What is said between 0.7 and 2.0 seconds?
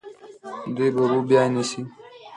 دوی به اوبه بیا نیسي.